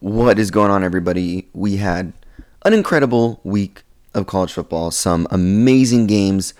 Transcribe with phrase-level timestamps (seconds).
[0.00, 1.46] What is going on, everybody?
[1.52, 2.14] We had
[2.62, 3.82] an incredible week
[4.14, 6.54] of college football, some amazing games,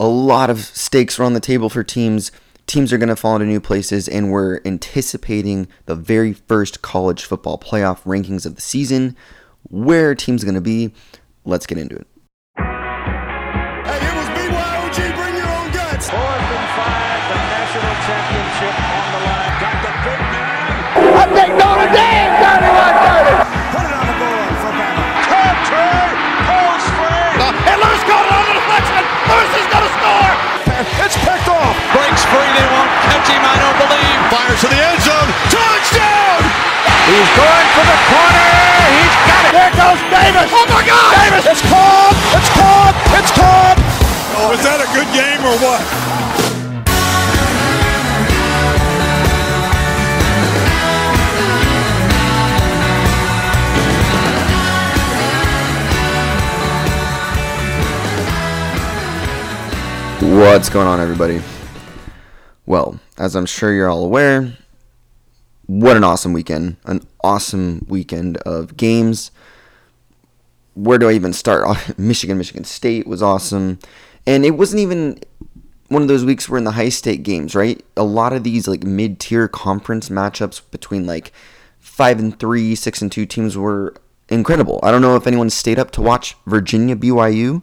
[0.00, 2.32] a lot of stakes are on the table for teams.
[2.66, 7.24] Teams are going to fall into new places, and we're anticipating the very first college
[7.24, 9.14] football playoff rankings of the season.
[9.64, 10.94] Where teams going to be?
[11.44, 12.06] Let's get into it.
[12.56, 16.08] Hey, it was BYOG, bring your own guts.
[16.08, 18.97] Fourth and five, the national championship
[21.78, 23.38] Notre Dame got it right there.
[23.70, 25.04] Put it on the board for Bama.
[25.30, 25.94] Country,
[26.42, 27.38] Cole Spring.
[27.38, 29.02] And Lewis got it on the deflection.
[29.30, 30.32] Lewis is going to score.
[31.06, 31.78] It's picked off.
[31.94, 34.18] Breaks free, they won't catch him, I don't believe.
[34.26, 35.30] Fires to the end zone.
[35.54, 36.42] Touchdown!
[37.06, 38.50] He's going for the corner.
[38.98, 39.52] He's got it.
[39.54, 40.50] There goes Davis.
[40.50, 41.14] Oh my God.
[41.14, 41.46] Davis.
[41.46, 42.16] It's caught.
[42.34, 42.94] It's caught.
[43.22, 43.78] It's caught.
[44.34, 46.17] Oh, was that a good game or what?
[60.28, 61.40] What's going on, everybody?
[62.66, 64.58] Well, as I'm sure you're all aware,
[65.64, 66.76] what an awesome weekend.
[66.84, 69.30] An awesome weekend of games.
[70.74, 71.64] Where do I even start?
[71.98, 73.78] Michigan, Michigan State was awesome.
[74.26, 75.18] And it wasn't even
[75.88, 77.82] one of those weeks where in the high state games, right?
[77.96, 81.32] A lot of these like mid tier conference matchups between like
[81.78, 83.94] five and three, six and two teams were
[84.28, 84.78] incredible.
[84.82, 87.62] I don't know if anyone stayed up to watch Virginia BYU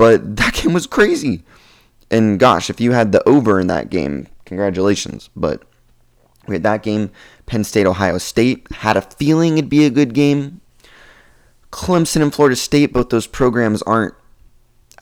[0.00, 1.42] but that game was crazy.
[2.10, 5.28] And gosh, if you had the over in that game, congratulations.
[5.36, 5.62] But
[6.48, 7.10] we had that game,
[7.44, 8.66] Penn State, Ohio State.
[8.72, 10.62] Had a feeling it'd be a good game.
[11.70, 14.14] Clemson and Florida State, both those programs aren't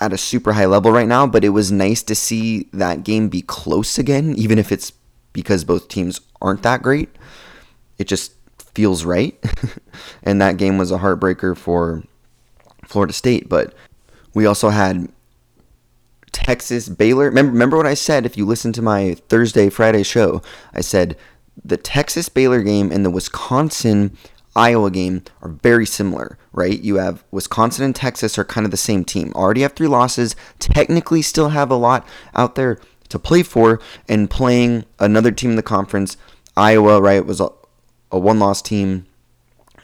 [0.00, 3.28] at a super high level right now, but it was nice to see that game
[3.28, 4.92] be close again, even if it's
[5.32, 7.08] because both teams aren't that great.
[7.98, 8.32] It just
[8.74, 9.38] feels right.
[10.24, 12.02] and that game was a heartbreaker for
[12.84, 13.74] Florida State, but
[14.34, 15.08] we also had
[16.32, 17.26] Texas Baylor.
[17.26, 20.42] Remember, remember what I said if you listen to my Thursday, Friday show?
[20.72, 21.16] I said
[21.64, 24.16] the Texas Baylor game and the Wisconsin
[24.54, 26.80] Iowa game are very similar, right?
[26.80, 29.32] You have Wisconsin and Texas are kind of the same team.
[29.34, 34.28] Already have three losses, technically still have a lot out there to play for, and
[34.28, 36.16] playing another team in the conference.
[36.56, 37.48] Iowa, right, was a,
[38.10, 39.06] a one loss team,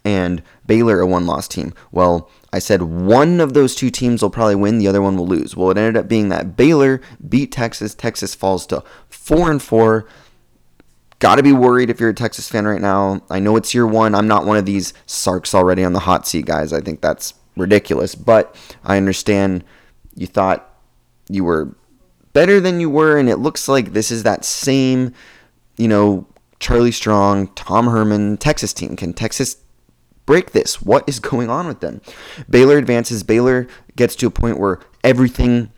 [0.04, 1.72] and Baylor, a one loss team.
[1.90, 5.26] Well, I said one of those two teams will probably win, the other one will
[5.26, 5.56] lose.
[5.56, 7.94] Well, it ended up being that Baylor beat Texas.
[7.94, 10.06] Texas falls to four and four.
[11.20, 13.22] Got to be worried if you're a Texas fan right now.
[13.30, 14.14] I know it's year one.
[14.14, 16.72] I'm not one of these Sarks already on the hot seat guys.
[16.72, 18.54] I think that's ridiculous, but
[18.84, 19.64] I understand
[20.14, 20.70] you thought
[21.28, 21.74] you were
[22.34, 25.14] better than you were, and it looks like this is that same,
[25.78, 26.26] you know,
[26.60, 28.96] Charlie Strong, Tom Herman, Texas team.
[28.96, 29.56] Can Texas
[30.26, 30.82] break this?
[30.82, 32.00] What is going on with them?
[32.48, 33.22] Baylor advances.
[33.22, 35.70] Baylor gets to a point where everything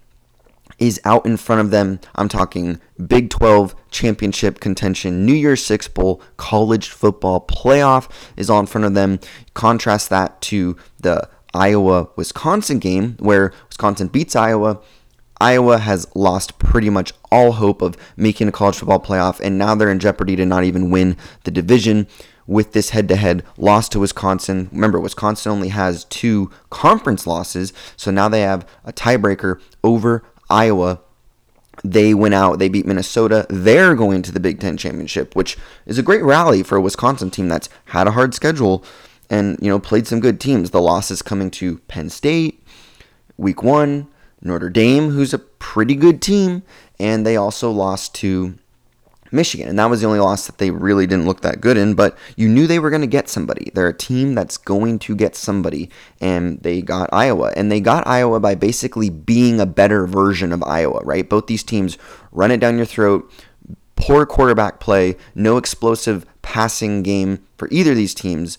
[0.78, 2.00] is out in front of them.
[2.14, 8.60] I'm talking Big 12 championship contention, New Year's Six Bowl, college football playoff is all
[8.60, 9.18] in front of them.
[9.54, 14.80] Contrast that to the Iowa Wisconsin game where Wisconsin beats Iowa.
[15.41, 19.74] Iowa has lost pretty much all hope of making a college football playoff, and now
[19.74, 22.06] they're in jeopardy to not even win the division
[22.47, 24.69] with this head to head loss to Wisconsin.
[24.72, 31.00] Remember, Wisconsin only has two conference losses, so now they have a tiebreaker over Iowa.
[31.84, 33.47] They went out, they beat Minnesota.
[33.50, 37.30] They're going to the Big Ten championship, which is a great rally for a Wisconsin
[37.30, 38.84] team that's had a hard schedule
[39.28, 40.70] and, you know, played some good teams.
[40.70, 42.64] The losses coming to Penn State,
[43.36, 44.08] week one,
[44.46, 46.62] Notre Dame, who's a pretty good team,
[46.98, 48.58] and they also lost to
[49.32, 49.68] Michigan.
[49.68, 52.16] And that was the only loss that they really didn't look that good in, but
[52.36, 53.70] you knew they were going to get somebody.
[53.74, 55.90] They're a team that's going to get somebody,
[56.20, 57.52] and they got Iowa.
[57.56, 61.28] And they got Iowa by basically being a better version of Iowa, right?
[61.28, 61.98] Both these teams
[62.32, 63.30] run it down your throat,
[63.96, 68.59] poor quarterback play, no explosive passing game for either of these teams.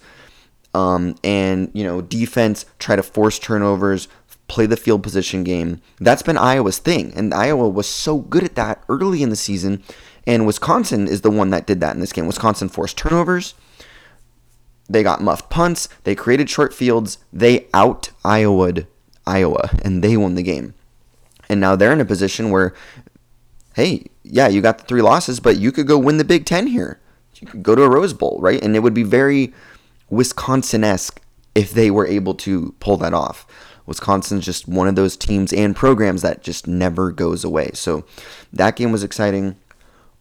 [0.74, 4.08] Um, and, you know, defense, try to force turnovers,
[4.48, 5.82] play the field position game.
[6.00, 7.14] That's been Iowa's thing.
[7.16, 9.84] And Iowa was so good at that early in the season
[10.28, 12.28] and Wisconsin is the one that did that in this game.
[12.28, 13.56] Wisconsin forced turnovers.
[14.90, 15.88] They got muffed punts.
[16.04, 17.18] They created short fields.
[17.32, 18.88] They out Iowa'd
[19.26, 20.74] Iowa, and they won the game.
[21.48, 22.74] And now they're in a position where,
[23.76, 26.68] hey, yeah, you got the three losses, but you could go win the Big Ten
[26.68, 27.00] here.
[27.36, 28.62] You could go to a Rose Bowl, right?
[28.62, 29.54] And it would be very
[30.10, 31.22] Wisconsin esque
[31.56, 33.48] if they were able to pull that off.
[33.88, 37.72] Wisconsin's just one of those teams and programs that just never goes away.
[37.74, 38.06] So
[38.54, 39.56] that game was exciting.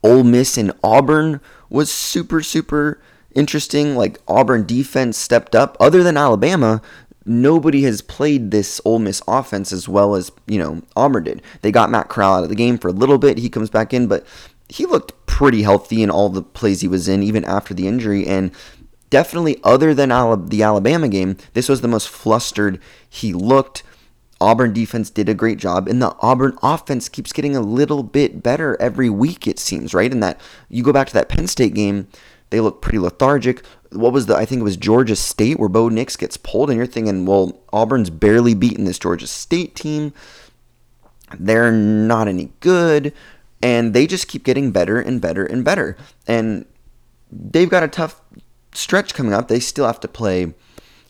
[0.02, 3.00] Ole Miss and Auburn was super, super
[3.34, 3.96] interesting.
[3.96, 5.76] Like Auburn defense stepped up.
[5.80, 6.80] Other than Alabama,
[7.24, 11.42] nobody has played this Ole Miss offense as well as you know Auburn did.
[11.62, 13.38] They got Matt Corral out of the game for a little bit.
[13.38, 14.24] He comes back in, but
[14.68, 18.26] he looked pretty healthy in all the plays he was in, even after the injury.
[18.26, 18.52] And
[19.16, 20.10] definitely, other than
[20.50, 22.78] the Alabama game, this was the most flustered
[23.08, 23.82] he looked.
[24.42, 28.42] Auburn defense did a great job, and the Auburn offense keeps getting a little bit
[28.42, 30.12] better every week, it seems, right?
[30.12, 32.08] And that you go back to that Penn State game,
[32.50, 33.64] they look pretty lethargic.
[33.90, 36.76] What was the, I think it was Georgia State where Bo Nix gets pulled, and
[36.76, 40.12] you're thinking, well, Auburn's barely beaten this Georgia State team.
[41.38, 43.14] They're not any good,
[43.62, 45.96] and they just keep getting better and better and better.
[46.26, 46.66] And
[47.32, 48.20] they've got a tough
[48.76, 49.48] stretch coming up.
[49.48, 50.54] They still have to play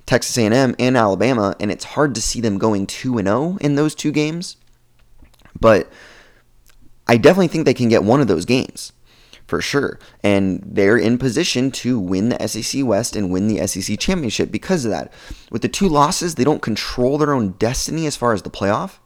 [0.07, 3.75] Texas A&M and Alabama, and it's hard to see them going 2 and 0 in
[3.75, 4.57] those two games.
[5.59, 5.91] But
[7.07, 8.93] I definitely think they can get one of those games
[9.47, 9.99] for sure.
[10.23, 14.85] And they're in position to win the SEC West and win the SEC championship because
[14.85, 15.13] of that.
[15.51, 18.99] With the two losses, they don't control their own destiny as far as the playoff.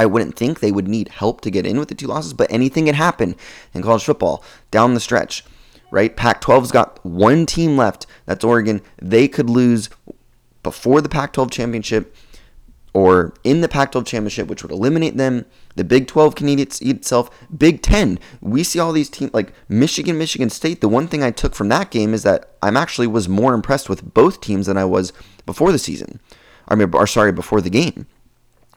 [0.00, 2.50] I wouldn't think they would need help to get in with the two losses, but
[2.50, 3.36] anything can happen
[3.72, 5.44] in college football down the stretch
[5.92, 6.16] right?
[6.16, 8.06] Pac 12's got one team left.
[8.26, 8.80] That's Oregon.
[9.00, 9.90] They could lose
[10.62, 12.16] before the Pac 12 championship
[12.94, 15.44] or in the Pac 12 championship, which would eliminate them.
[15.76, 17.30] The Big 12 can eat, itself.
[17.56, 20.80] Big 10, we see all these teams like Michigan, Michigan State.
[20.80, 23.88] The one thing I took from that game is that I'm actually was more impressed
[23.88, 25.12] with both teams than I was
[25.44, 26.20] before the season.
[26.68, 28.06] I mean, or sorry, before the game.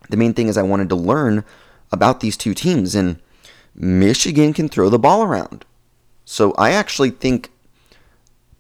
[0.10, 1.46] The main thing is I wanted to learn
[1.92, 3.22] about these two teams, and
[3.74, 5.66] Michigan can throw the ball around.
[6.26, 7.52] So I actually think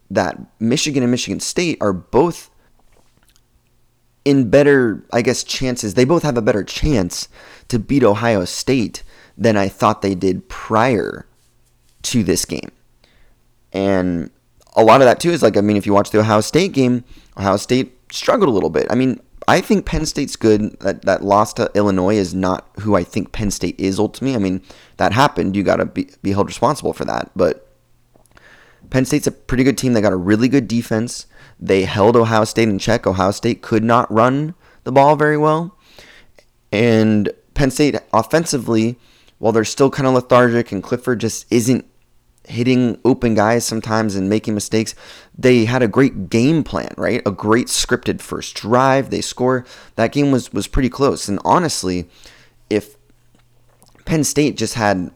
[0.10, 2.50] that Michigan and Michigan State are both
[4.24, 5.94] in better, I guess, chances.
[5.94, 7.28] They both have a better chance
[7.68, 9.04] to beat Ohio State
[9.38, 11.28] than I thought they did prior
[12.04, 12.72] to this game.
[13.74, 14.32] And
[14.76, 16.72] a lot of that, too, is like, I mean, if you watch the Ohio State
[16.72, 17.04] game,
[17.38, 18.88] Ohio State struggled a little bit.
[18.90, 20.80] I mean, I think Penn State's good.
[20.80, 24.36] That that loss to Illinois is not who I think Penn State is ultimately.
[24.36, 24.62] I mean,
[24.98, 25.56] that happened.
[25.56, 27.32] You got to be, be held responsible for that.
[27.36, 27.68] But
[28.90, 29.94] Penn State's a pretty good team.
[29.94, 31.28] They got a really good defense.
[31.60, 33.06] They held Ohio State in check.
[33.06, 35.78] Ohio State could not run the ball very well.
[36.72, 38.98] And Penn State offensively,
[39.38, 41.86] while they're still kind of lethargic and Clifford just isn't
[42.48, 44.96] hitting open guys sometimes and making mistakes.
[45.38, 47.22] They had a great game plan, right?
[47.26, 49.10] A great scripted first drive.
[49.10, 49.66] They score.
[49.96, 51.28] That game was was pretty close.
[51.28, 52.08] And honestly,
[52.70, 52.96] if
[54.06, 55.12] Penn State just had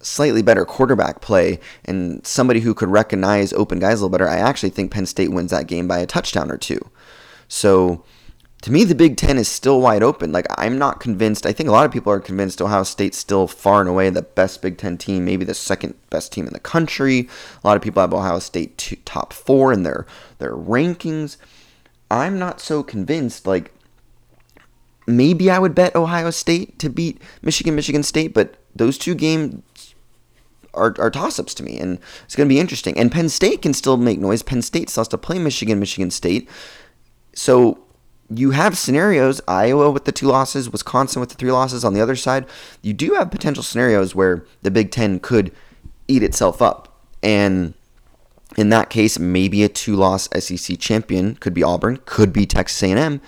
[0.00, 4.36] slightly better quarterback play and somebody who could recognize open guys a little better, I
[4.36, 6.80] actually think Penn State wins that game by a touchdown or two.
[7.48, 8.04] So
[8.64, 10.32] to me, the Big Ten is still wide open.
[10.32, 11.44] Like, I'm not convinced.
[11.44, 14.22] I think a lot of people are convinced Ohio State's still far and away the
[14.22, 17.28] best Big Ten team, maybe the second best team in the country.
[17.62, 20.06] A lot of people have Ohio State to, top four in their,
[20.38, 21.36] their rankings.
[22.10, 23.46] I'm not so convinced.
[23.46, 23.70] Like,
[25.06, 29.94] maybe I would bet Ohio State to beat Michigan, Michigan State, but those two games
[30.72, 32.96] are, are toss ups to me, and it's going to be interesting.
[32.96, 34.42] And Penn State can still make noise.
[34.42, 36.48] Penn State still has to play Michigan, Michigan State.
[37.34, 37.83] So
[38.38, 42.00] you have scenarios Iowa with the two losses, Wisconsin with the three losses on the
[42.00, 42.46] other side.
[42.82, 45.52] You do have potential scenarios where the Big Ten could
[46.08, 47.00] eat itself up.
[47.22, 47.74] And
[48.56, 53.20] in that case, maybe a two-loss SEC champion could be Auburn, could be Texas A&M,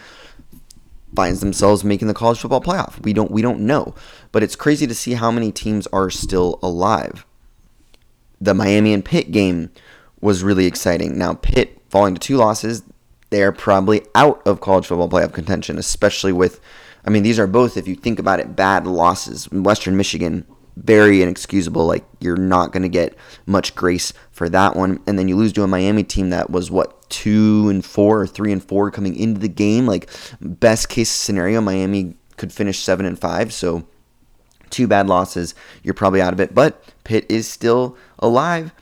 [1.15, 3.03] finds themselves making the college football playoff.
[3.03, 3.95] We don't we don't know,
[4.33, 7.25] but it's crazy to see how many teams are still alive.
[8.41, 9.71] The Miami and Pitt game
[10.21, 11.17] was really exciting.
[11.17, 12.83] Now Pitt falling to two losses,
[13.31, 16.61] they're probably out of college football playoff contention, especially with,
[17.05, 19.51] I mean, these are both, if you think about it, bad losses.
[19.51, 21.87] Western Michigan, very inexcusable.
[21.87, 23.17] Like, you're not going to get
[23.47, 25.01] much grace for that one.
[25.07, 28.27] And then you lose to a Miami team that was, what, two and four or
[28.27, 29.87] three and four coming into the game.
[29.87, 33.53] Like, best case scenario, Miami could finish seven and five.
[33.53, 33.87] So,
[34.71, 36.55] two bad losses, you're probably out of it.
[36.55, 38.73] But Pitt is still alive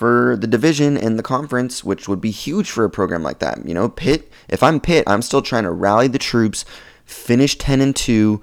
[0.00, 3.66] for the division and the conference, which would be huge for a program like that.
[3.66, 6.64] You know, Pitt, if I'm Pitt, I'm still trying to rally the troops,
[7.04, 8.40] finish 10 and 2,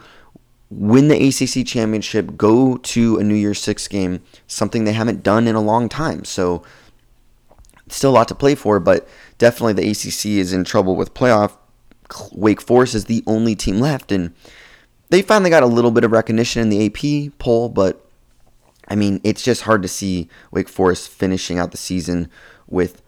[0.69, 5.47] win the ACC championship, go to a New Year's Six game, something they haven't done
[5.47, 6.25] in a long time.
[6.25, 6.61] So,
[7.87, 9.07] still a lot to play for, but
[9.39, 11.57] definitely the ACC is in trouble with playoff.
[12.33, 14.31] Wake Forest is the only team left, and
[15.09, 18.06] they finally got a little bit of recognition in the AP poll, but
[18.87, 22.29] I mean, it's just hard to see Wake Forest finishing out the season
[22.67, 23.01] with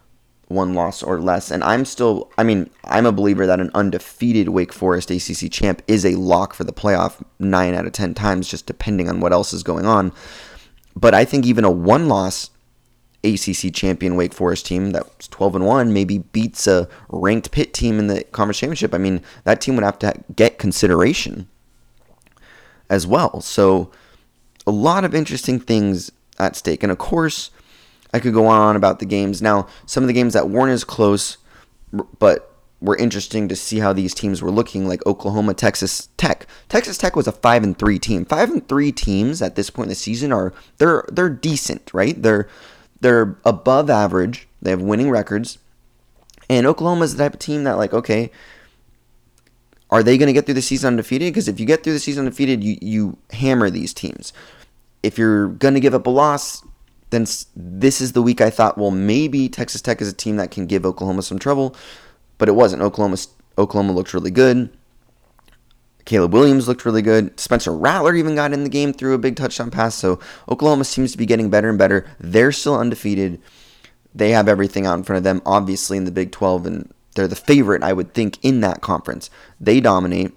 [0.50, 1.51] one loss or less.
[1.51, 5.81] And I'm still, I mean, I'm a believer that an undefeated Wake Forest ACC champ
[5.88, 9.31] is a lock for the playoff nine out of 10 times, just depending on what
[9.31, 10.12] else is going on.
[10.95, 12.50] But I think even a one loss
[13.24, 18.00] ACC champion Wake Forest team that's 12 and 1 maybe beats a ranked Pitt team
[18.00, 18.93] in the conference championship.
[18.93, 21.48] I mean, that team would have to get consideration
[22.89, 23.41] as well.
[23.41, 23.91] So,
[24.67, 26.83] a lot of interesting things at stake.
[26.83, 27.51] And of course,
[28.13, 29.41] I could go on about the games.
[29.41, 31.37] Now, some of the games that weren't as close,
[32.19, 32.49] but
[32.81, 36.47] were interesting to see how these teams were looking, like Oklahoma, Texas Tech.
[36.69, 38.25] Texas Tech was a five and three team.
[38.25, 42.19] Five and three teams at this point in the season are they're they're decent, right?
[42.21, 42.47] They're
[43.01, 44.47] they're above average.
[44.61, 45.57] They have winning records.
[46.49, 48.31] And Oklahoma is the type of team that like, okay,
[49.91, 51.34] are they going to get through the season undefeated?
[51.34, 54.34] Because if you get through the season undefeated, you you hammer these teams.
[55.01, 56.63] If you're going to give up a loss,
[57.10, 60.51] then this is the week I thought, well, maybe Texas Tech is a team that
[60.51, 61.75] can give Oklahoma some trouble
[62.39, 62.81] but it wasn't.
[62.81, 63.17] Oklahoma
[63.60, 64.75] Oklahoma looked really good.
[66.05, 67.39] Caleb Williams looked really good.
[67.39, 69.93] Spencer Rattler even got in the game through a big touchdown pass.
[69.93, 72.10] So Oklahoma seems to be getting better and better.
[72.19, 73.39] They're still undefeated.
[74.15, 77.27] They have everything out in front of them, obviously, in the Big 12, and they're
[77.27, 79.29] the favorite, I would think, in that conference.
[79.59, 80.31] They dominate.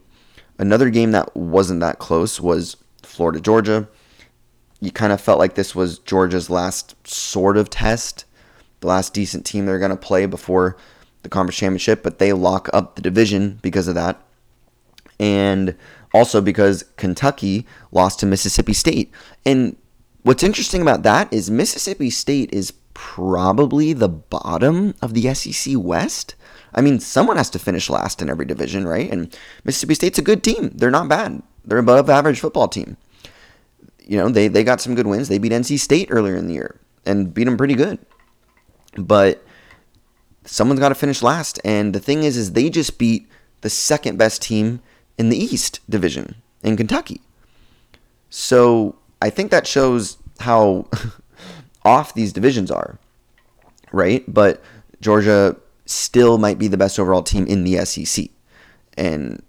[0.59, 3.89] Another game that wasn't that close was Florida Georgia.
[4.81, 8.25] You kind of felt like this was Georgia's last sort of test,
[8.81, 10.77] the last decent team they're going to play before
[11.23, 14.21] the conference championship, but they lock up the division because of that.
[15.21, 15.77] And
[16.13, 19.13] also because Kentucky lost to Mississippi State.
[19.47, 19.77] And
[20.23, 22.73] what's interesting about that is Mississippi State is
[23.03, 26.37] probably the bottom of the SEC West.
[26.73, 29.11] I mean, someone has to finish last in every division, right?
[29.11, 30.71] And Mississippi State's a good team.
[30.73, 31.43] They're not bad.
[31.65, 32.97] They're above average football team.
[33.99, 35.29] You know, they, they got some good wins.
[35.29, 37.99] They beat NC State earlier in the year and beat them pretty good.
[38.97, 39.45] But
[40.45, 41.59] someone's got to finish last.
[41.65, 43.29] And the thing is, is they just beat
[43.63, 44.81] the second best team
[45.19, 47.21] in the East Division in Kentucky.
[48.31, 50.87] So I think that shows how
[51.85, 52.99] off these divisions are,
[53.93, 54.25] right?
[54.33, 54.63] But
[55.01, 58.27] Georgia still might be the best overall team in the SEC
[58.97, 59.43] and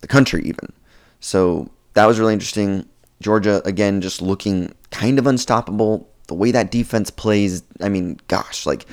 [0.00, 0.72] the country, even.
[1.20, 2.88] So that was really interesting.
[3.20, 6.08] Georgia, again, just looking kind of unstoppable.
[6.28, 8.86] The way that defense plays, I mean, gosh, like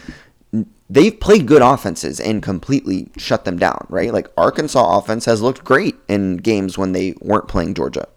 [0.90, 4.12] they've played good offenses and completely shut them down, right?
[4.12, 8.08] Like Arkansas offense has looked great in games when they weren't playing Georgia.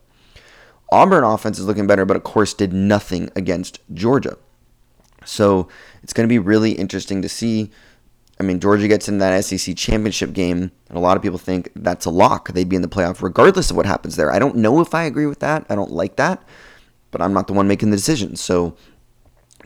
[0.90, 4.36] Auburn offense is looking better, but of course did nothing against Georgia.
[5.24, 5.68] So
[6.02, 7.70] it's going to be really interesting to see.
[8.38, 11.70] I mean, Georgia gets in that SEC championship game, and a lot of people think
[11.76, 12.48] that's a lock.
[12.48, 14.32] They'd be in the playoff regardless of what happens there.
[14.32, 15.64] I don't know if I agree with that.
[15.68, 16.42] I don't like that,
[17.10, 18.34] but I'm not the one making the decision.
[18.36, 18.76] So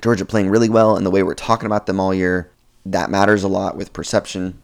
[0.02, 2.50] Georgia playing really well, and the way we're talking about them all year,
[2.84, 4.60] that matters a lot with perception.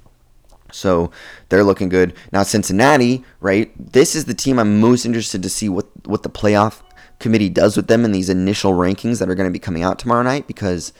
[0.70, 1.10] So
[1.48, 2.14] they're looking good.
[2.32, 3.72] Now Cincinnati, right?
[3.92, 6.82] This is the team I'm most interested to see what what the playoff
[7.18, 9.99] committee does with them in these initial rankings that are going to be coming out
[9.99, 10.92] tomorrow night because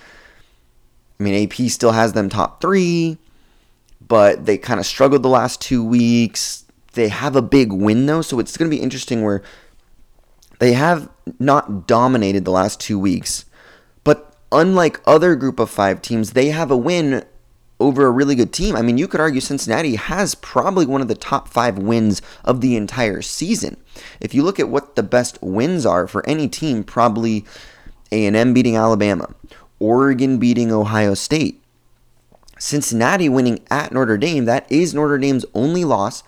[1.19, 3.19] I mean AP still has them top 3,
[4.07, 6.65] but they kind of struggled the last 2 weeks.
[6.93, 9.43] They have a big win though, so it's going to be interesting where
[10.59, 13.45] they have not dominated the last 2 weeks
[14.05, 17.25] But unlike other group of five teams, they have a win
[17.81, 18.77] over a really good team.
[18.77, 22.61] I mean, you could argue Cincinnati has probably one of the top five wins of
[22.61, 23.77] the entire season.
[24.21, 27.45] If you look at what the best wins are for any team, probably
[28.13, 29.35] A&M beating Alabama,
[29.79, 31.61] Oregon beating Ohio State,
[32.59, 34.45] Cincinnati winning at Notre Dame.
[34.45, 36.23] That is Notre Dame's only loss,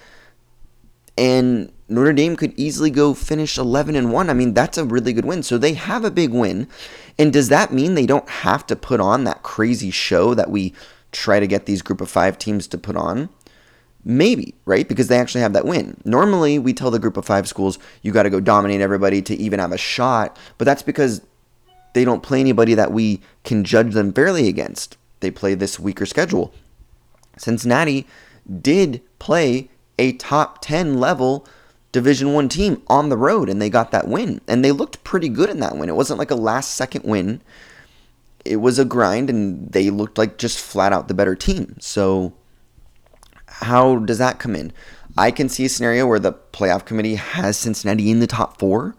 [1.16, 4.28] and Notre Dame could easily go finish 11 and 1.
[4.28, 5.42] I mean, that's a really good win.
[5.42, 6.68] So they have a big win.
[7.18, 10.74] And does that mean they don't have to put on that crazy show that we
[11.16, 13.28] try to get these group of 5 teams to put on?
[14.04, 14.88] Maybe, right?
[14.88, 16.00] Because they actually have that win.
[16.04, 19.34] Normally, we tell the group of 5 schools you got to go dominate everybody to
[19.34, 21.22] even have a shot, but that's because
[21.94, 24.96] they don't play anybody that we can judge them fairly against.
[25.20, 26.52] They play this weaker schedule.
[27.38, 28.06] Cincinnati
[28.60, 31.46] did play a top 10 level
[31.92, 34.42] Division 1 team on the road and they got that win.
[34.46, 35.88] And they looked pretty good in that win.
[35.88, 37.40] It wasn't like a last second win.
[38.46, 41.76] It was a grind and they looked like just flat out the better team.
[41.80, 42.32] So
[43.46, 44.72] how does that come in?
[45.18, 48.94] I can see a scenario where the playoff committee has Cincinnati in the top 4,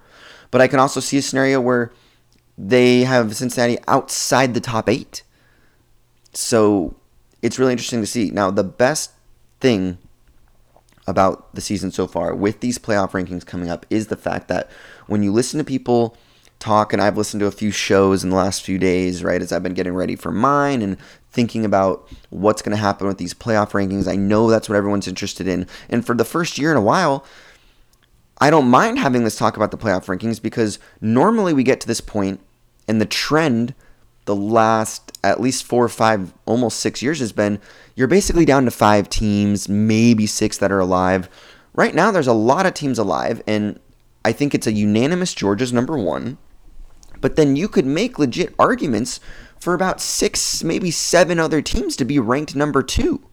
[0.49, 1.91] but I can also see a scenario where
[2.57, 5.21] they have Cincinnati outside the top 8.
[6.33, 6.95] So
[7.41, 8.31] it's really interesting to see.
[8.31, 9.11] Now, the best
[9.59, 9.99] thing
[11.05, 14.69] about the season so far with these playoff rankings coming up is the fact that
[15.05, 16.17] when you listen to people
[16.59, 19.51] talk, and I've listened to a few shows in the last few days, right, as
[19.51, 20.97] I've been getting ready for mine and
[21.31, 24.07] thinking about what's going to happen with these playoff rankings.
[24.07, 25.67] I know that's what everyone's interested in.
[25.89, 27.25] And for the first year in a while,
[28.39, 31.87] I don't mind having this talk about the playoff rankings because normally we get to
[31.87, 32.39] this point
[32.87, 33.73] and the trend
[34.27, 37.59] the last at least four or five, almost six years has been
[37.95, 41.29] you're basically down to five teams, maybe six that are alive.
[41.73, 43.79] Right now, there's a lot of teams alive, and
[44.23, 46.37] I think it's a unanimous Georgia's number one.
[47.21, 49.19] But then you could make legit arguments
[49.59, 53.23] for about six, maybe seven other teams to be ranked number two.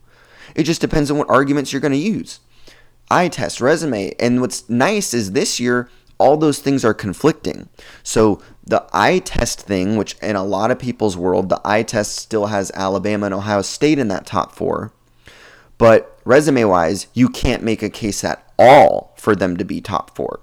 [0.54, 2.40] It just depends on what arguments you're going to use.
[3.10, 5.88] Eye test, resume, and what's nice is this year
[6.18, 7.68] all those things are conflicting.
[8.02, 12.16] So the eye test thing, which in a lot of people's world, the eye test
[12.16, 14.92] still has Alabama and Ohio State in that top four.
[15.76, 20.14] But resume wise, you can't make a case at all for them to be top
[20.14, 20.40] four.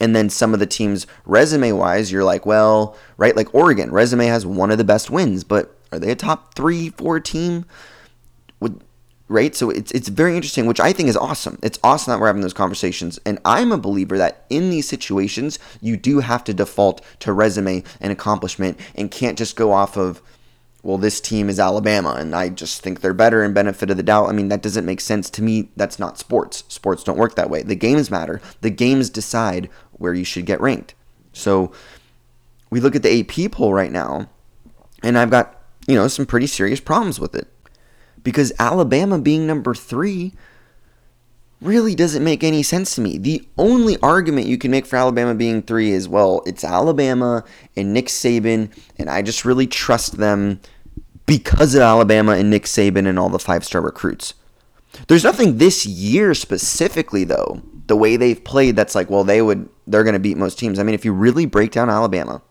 [0.00, 4.26] And then some of the teams, resume wise, you're like, well, right, like Oregon, resume
[4.26, 7.64] has one of the best wins, but are they a top three, four team?
[8.60, 8.82] Would
[9.28, 9.54] right?
[9.54, 11.58] So it's it's very interesting, which I think is awesome.
[11.62, 15.58] It's awesome that we're having those conversations, and I'm a believer that in these situations
[15.80, 20.22] you do have to default to resume and accomplishment, and can't just go off of
[20.86, 24.04] well, this team is Alabama, and I just think they're better and benefit of the
[24.04, 24.28] doubt.
[24.28, 25.68] I mean, that doesn't make sense to me.
[25.74, 26.62] That's not sports.
[26.68, 27.64] Sports don't work that way.
[27.64, 28.40] The games matter.
[28.60, 30.94] The games decide where you should get ranked.
[31.32, 31.72] So
[32.70, 34.28] we look at the AP poll right now,
[35.02, 37.48] and I've got you know some pretty serious problems with it
[38.22, 40.32] because Alabama being number three
[41.60, 43.18] really doesn't make any sense to me.
[43.18, 47.44] The only argument you can make for Alabama being three is well, it's Alabama
[47.76, 50.60] and Nick Saban, and I just really trust them
[51.26, 54.34] because of Alabama and Nick Saban and all the five star recruits.
[55.08, 59.68] There's nothing this year specifically, though, the way they've played that's like, well, they would,
[59.86, 60.78] they're going to beat most teams.
[60.78, 62.42] I mean, if you really break down Alabama,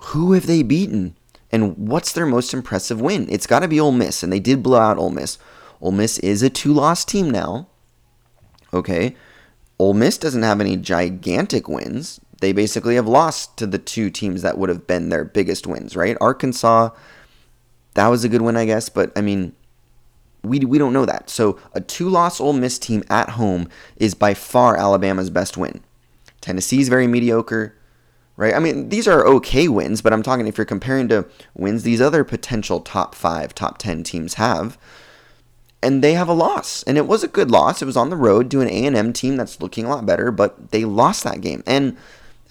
[0.00, 1.16] who have they beaten?
[1.50, 3.26] And what's their most impressive win?
[3.28, 5.38] It's got to be Ole Miss, and they did blow out Ole Miss.
[5.80, 7.68] Ole Miss is a two-loss team now.
[8.72, 9.14] Okay,
[9.78, 12.20] Ole Miss doesn't have any gigantic wins.
[12.40, 15.94] They basically have lost to the two teams that would have been their biggest wins,
[15.94, 16.16] right?
[16.20, 16.90] Arkansas,
[17.94, 19.54] that was a good win, I guess, but I mean,
[20.42, 21.30] we, we don't know that.
[21.30, 25.80] So a two-loss Ole Miss team at home is by far Alabama's best win.
[26.40, 27.74] Tennessee's very mediocre
[28.36, 28.54] right?
[28.54, 32.00] I mean, these are okay wins, but I'm talking if you're comparing to wins these
[32.00, 34.78] other potential top five, top 10 teams have.
[35.82, 37.82] And they have a loss, and it was a good loss.
[37.82, 40.70] It was on the road to an A&M team that's looking a lot better, but
[40.70, 41.64] they lost that game.
[41.66, 41.96] And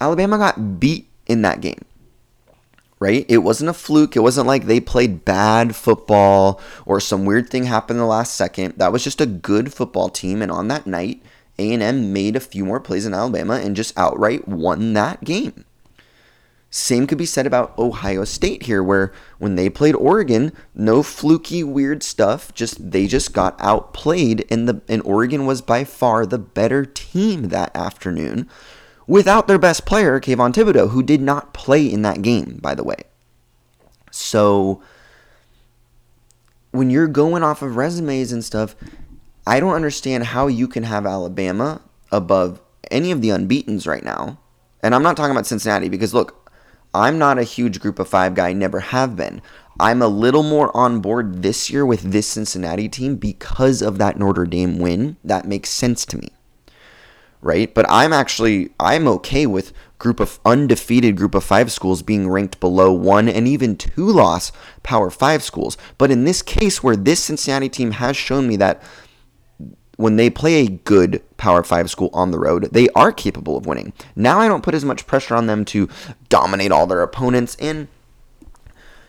[0.01, 1.85] Alabama got beat in that game,
[3.01, 3.25] right?
[3.27, 4.15] It wasn't a fluke.
[4.15, 8.35] It wasn't like they played bad football or some weird thing happened in the last
[8.35, 8.75] second.
[8.77, 11.21] That was just a good football team, and on that night,
[11.57, 15.65] A&M made a few more plays in Alabama and just outright won that game.
[16.69, 21.63] Same could be said about Ohio State here, where when they played Oregon, no fluky
[21.63, 22.53] weird stuff.
[22.53, 27.49] Just they just got outplayed, and the and Oregon was by far the better team
[27.49, 28.47] that afternoon,
[29.11, 32.83] without their best player, Kayvon Thibodeaux, who did not play in that game, by the
[32.83, 33.03] way.
[34.09, 34.81] So
[36.71, 38.73] when you're going off of resumes and stuff,
[39.45, 44.39] I don't understand how you can have Alabama above any of the unbeatens right now.
[44.81, 46.49] And I'm not talking about Cincinnati because look,
[46.93, 49.41] I'm not a huge group of five guy, never have been.
[49.77, 54.17] I'm a little more on board this year with this Cincinnati team because of that
[54.17, 55.17] Notre Dame win.
[55.21, 56.29] That makes sense to me.
[57.41, 57.73] Right?
[57.73, 62.59] But I'm actually I'm okay with group of undefeated group of 5 schools being ranked
[62.59, 64.51] below 1 and even 2 loss
[64.83, 65.77] power 5 schools.
[65.97, 68.81] But in this case where this Cincinnati team has shown me that
[70.01, 73.65] when they play a good Power 5 school on the road, they are capable of
[73.65, 73.93] winning.
[74.15, 75.87] Now I don't put as much pressure on them to
[76.29, 77.55] dominate all their opponents.
[77.59, 77.87] And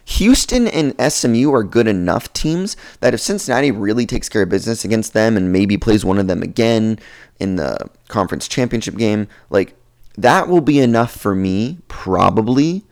[0.05, 4.85] Houston and SMU are good enough teams that if Cincinnati really takes care of business
[4.85, 6.99] against them and maybe plays one of them again
[7.38, 9.75] in the conference championship game, like
[10.17, 12.85] that will be enough for me, probably.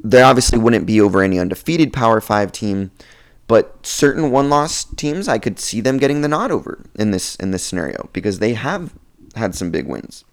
[0.00, 2.90] They obviously wouldn't be over any undefeated Power 5 team.
[3.48, 7.50] But certain one-loss teams, I could see them getting the nod over in this in
[7.50, 8.94] this scenario because they have
[9.34, 10.24] had some big wins,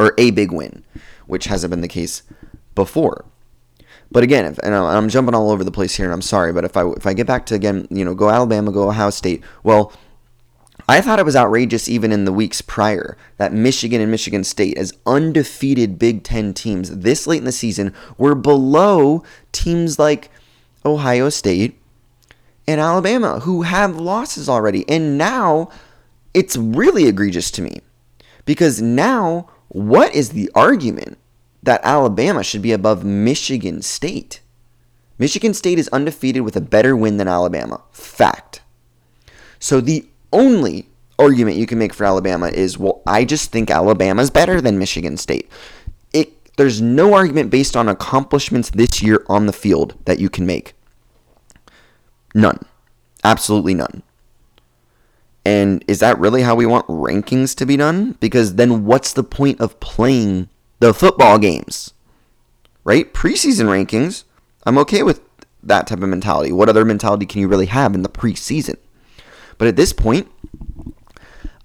[0.00, 0.84] or a big win,
[1.26, 2.22] which hasn't been the case
[2.74, 3.24] before.
[4.14, 6.64] But again, if, and I'm jumping all over the place here, and I'm sorry, but
[6.64, 9.42] if I if I get back to again, you know, go Alabama, go Ohio State,
[9.62, 9.92] well.
[10.86, 14.76] I thought it was outrageous even in the weeks prior that Michigan and Michigan State,
[14.76, 20.30] as undefeated Big Ten teams this late in the season, were below teams like
[20.84, 21.80] Ohio State,
[22.68, 24.86] and Alabama who have losses already.
[24.86, 25.70] And now
[26.34, 27.80] it's really egregious to me
[28.44, 31.16] because now what is the argument
[31.64, 34.40] that Alabama should be above Michigan State?
[35.18, 37.82] Michigan State is undefeated with a better win than Alabama.
[37.92, 38.62] Fact.
[39.58, 44.30] So the only argument you can make for Alabama is, well, I just think Alabama's
[44.30, 45.48] better than Michigan State.
[46.12, 50.46] It there's no argument based on accomplishments this year on the field that you can
[50.46, 50.74] make.
[52.34, 52.64] None.
[53.22, 54.02] Absolutely none.
[55.44, 58.12] And is that really how we want rankings to be done?
[58.20, 60.48] Because then what's the point of playing
[60.84, 61.94] the football games?
[62.84, 63.12] Right?
[63.14, 64.24] Preseason rankings,
[64.66, 65.22] I'm okay with
[65.62, 66.52] that type of mentality.
[66.52, 68.76] What other mentality can you really have in the preseason?
[69.56, 70.28] But at this point,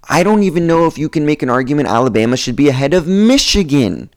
[0.08, 3.08] I don't even know if you can make an argument Alabama should be ahead of
[3.08, 4.10] Michigan.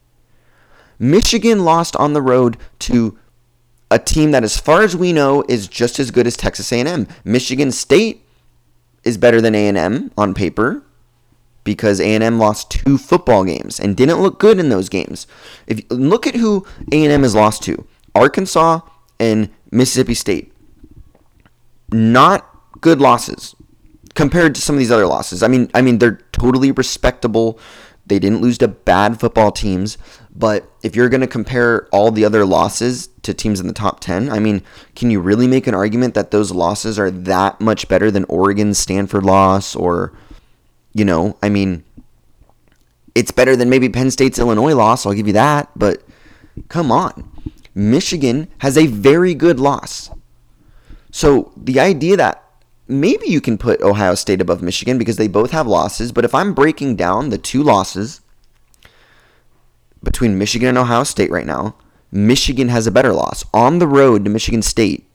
[1.00, 3.18] Michigan lost on the road to
[3.90, 7.08] a team that as far as we know is just as good as Texas A&M.
[7.24, 8.24] Michigan State
[9.02, 10.84] is better than A&M on paper
[11.64, 15.26] because A&M lost two football games and didn't look good in those games.
[15.66, 17.86] If look at who A&M has lost to.
[18.14, 18.80] Arkansas
[19.18, 20.52] and Mississippi State.
[21.92, 22.48] Not
[22.80, 23.54] good losses
[24.14, 25.42] compared to some of these other losses.
[25.42, 27.58] I mean, I mean they're totally respectable.
[28.06, 29.96] They didn't lose to bad football teams,
[30.34, 34.00] but if you're going to compare all the other losses to teams in the top
[34.00, 34.62] 10, I mean,
[34.96, 38.78] can you really make an argument that those losses are that much better than Oregon's
[38.78, 40.12] Stanford loss or
[40.92, 41.84] you know, I mean,
[43.14, 46.02] it's better than maybe Penn State's Illinois loss, I'll give you that, but
[46.68, 47.30] come on.
[47.74, 50.10] Michigan has a very good loss.
[51.10, 52.42] So the idea that
[52.88, 56.34] maybe you can put Ohio State above Michigan because they both have losses, but if
[56.34, 58.20] I'm breaking down the two losses
[60.02, 61.76] between Michigan and Ohio State right now,
[62.10, 63.44] Michigan has a better loss.
[63.54, 65.06] On the road to Michigan State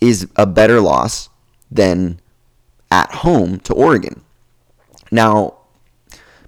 [0.00, 1.28] is a better loss
[1.70, 2.20] than
[2.90, 4.22] at home to Oregon.
[5.10, 5.54] Now,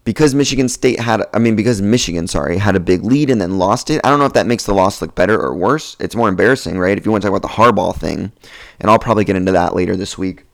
[0.04, 3.58] because Michigan State had, I mean, because Michigan, sorry, had a big lead and then
[3.58, 4.00] lost it.
[4.02, 5.96] I don't know if that makes the loss look better or worse.
[6.00, 6.98] It's more embarrassing, right?
[6.98, 8.32] If you want to talk about the Harbaugh thing,
[8.80, 10.44] and I'll probably get into that later this week.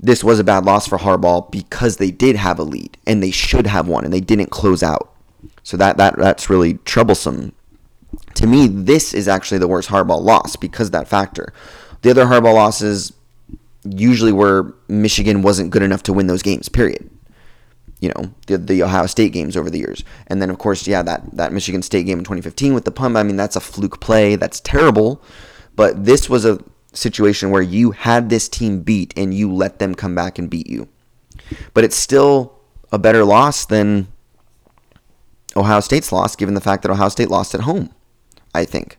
[0.00, 3.30] This was a bad loss for Harbaugh because they did have a lead and they
[3.30, 5.12] should have won and they didn't close out.
[5.62, 7.52] So that that that's really troublesome.
[8.34, 11.52] To me, this is actually the worst Harbaugh loss because that factor.
[12.00, 13.12] The other Harbaugh losses
[13.84, 16.68] usually where Michigan wasn't good enough to win those games.
[16.68, 17.10] Period
[18.02, 21.02] you know the, the Ohio State games over the years, and then of course yeah
[21.02, 23.16] that that Michigan State game in 2015 with the pump.
[23.16, 24.34] I mean that's a fluke play.
[24.34, 25.22] That's terrible,
[25.76, 26.58] but this was a
[26.92, 30.66] situation where you had this team beat and you let them come back and beat
[30.66, 30.88] you.
[31.74, 32.58] But it's still
[32.90, 34.08] a better loss than
[35.56, 37.90] Ohio State's loss, given the fact that Ohio State lost at home.
[38.52, 38.98] I think.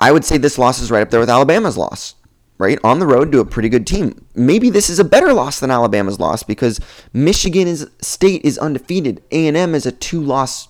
[0.00, 2.14] I would say this loss is right up there with Alabama's loss
[2.60, 2.78] right?
[2.84, 4.26] On the road to a pretty good team.
[4.34, 6.78] Maybe this is a better loss than Alabama's loss because
[7.14, 9.22] Michigan is State is undefeated.
[9.30, 10.68] A&M is a two-loss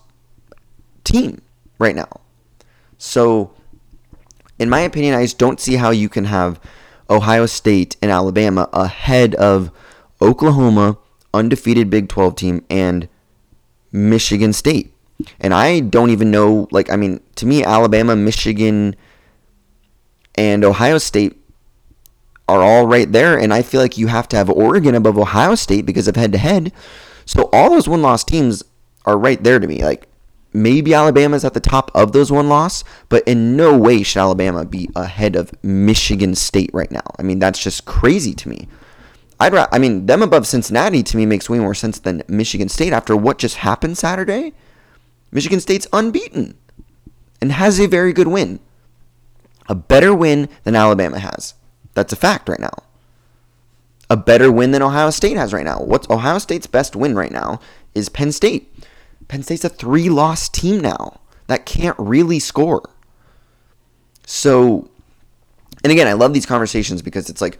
[1.02, 1.42] team
[1.80, 2.08] right now.
[2.96, 3.52] So
[4.60, 6.60] in my opinion, I just don't see how you can have
[7.10, 9.72] Ohio State and Alabama ahead of
[10.22, 10.96] Oklahoma,
[11.34, 13.08] undefeated Big 12 team, and
[13.90, 14.94] Michigan State.
[15.40, 18.94] And I don't even know, like, I mean, to me, Alabama, Michigan,
[20.36, 21.39] and Ohio State
[22.50, 23.38] are all right there.
[23.38, 26.32] And I feel like you have to have Oregon above Ohio State because of head
[26.32, 26.72] to head.
[27.24, 28.62] So all those one loss teams
[29.04, 29.84] are right there to me.
[29.84, 30.08] Like
[30.52, 34.64] maybe Alabama's at the top of those one loss, but in no way should Alabama
[34.64, 37.04] be ahead of Michigan State right now.
[37.18, 38.68] I mean, that's just crazy to me.
[39.38, 42.68] I'd ra- I mean, them above Cincinnati to me makes way more sense than Michigan
[42.68, 44.52] State after what just happened Saturday.
[45.32, 46.58] Michigan State's unbeaten
[47.40, 48.60] and has a very good win.
[49.68, 51.54] A better win than Alabama has.
[51.94, 52.72] That's a fact right now.
[54.08, 55.78] A better win than Ohio State has right now.
[55.78, 57.60] What's Ohio State's best win right now
[57.94, 58.72] is Penn State.
[59.28, 62.88] Penn State's a three loss team now that can't really score.
[64.26, 64.88] So,
[65.82, 67.58] and again, I love these conversations because it's like,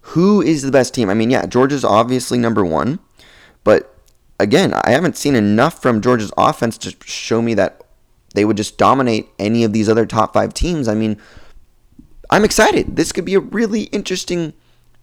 [0.00, 1.10] who is the best team?
[1.10, 2.98] I mean, yeah, Georgia's obviously number one,
[3.62, 3.94] but
[4.40, 7.82] again, I haven't seen enough from Georgia's offense to show me that
[8.34, 10.88] they would just dominate any of these other top five teams.
[10.88, 11.20] I mean,
[12.30, 12.96] I'm excited.
[12.96, 14.52] This could be a really interesting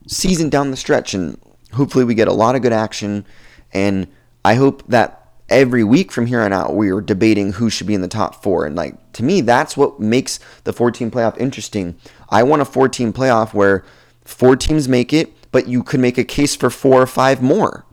[0.08, 1.40] season down the stretch, and
[1.74, 3.26] hopefully, we get a lot of good action.
[3.74, 4.08] And
[4.44, 7.94] I hope that every week from here on out, we are debating who should be
[7.94, 8.66] in the top four.
[8.66, 11.96] And like to me, that's what makes the 14 playoff interesting.
[12.30, 13.84] I want a 14 playoff where
[14.24, 17.86] four teams make it, but you could make a case for four or five more.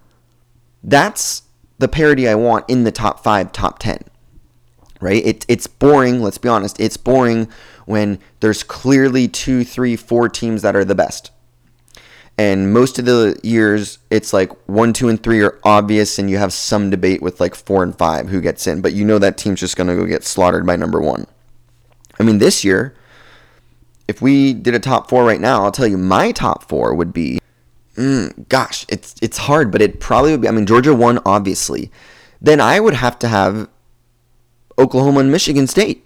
[0.83, 1.42] That's
[1.79, 4.05] the parity I want in the top five, top 10
[5.03, 5.27] right?
[5.27, 6.81] It, it's boring, let's be honest.
[6.81, 7.49] It's boring
[7.87, 11.31] when there's clearly two, three, four teams that are the best.
[12.38, 16.38] And most of the years, it's like one, two, and three are obvious, and you
[16.38, 19.37] have some debate with like four and five who gets in, but you know that
[19.37, 21.27] team's just going to go get slaughtered by number one.
[22.18, 22.95] I mean, this year,
[24.09, 27.12] if we did a top four right now, I'll tell you my top four would
[27.12, 27.38] be,
[27.97, 30.49] mm, gosh, it's it's hard, but it probably would be.
[30.49, 31.90] I mean, Georgia one, obviously.
[32.40, 33.68] then I would have to have
[34.79, 36.05] Oklahoma and Michigan State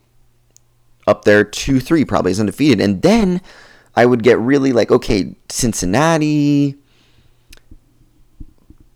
[1.07, 2.81] up there 2 3 probably is undefeated.
[2.81, 3.40] And then
[3.95, 6.77] I would get really like, okay, Cincinnati.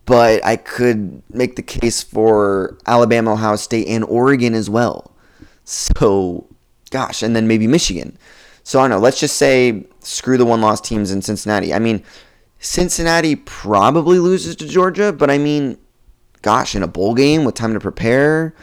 [0.04, 5.12] But I could make the case for Alabama, Ohio State, and Oregon as well.
[5.64, 6.46] So,
[6.90, 8.18] gosh, and then maybe Michigan.
[8.64, 8.98] So I don't know.
[8.98, 11.72] Let's just say screw the one loss teams in Cincinnati.
[11.72, 12.02] I mean,
[12.58, 15.78] Cincinnati probably loses to Georgia, but I mean,
[16.42, 18.54] gosh, in a bowl game with time to prepare,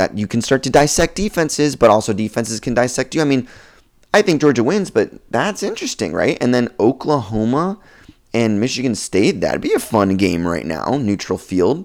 [0.00, 3.20] that you can start to dissect defenses, but also defenses can dissect you.
[3.20, 3.46] I mean,
[4.14, 6.38] I think Georgia wins, but that's interesting, right?
[6.40, 7.78] And then Oklahoma
[8.32, 11.84] and Michigan State, that'd be a fun game right now, neutral field.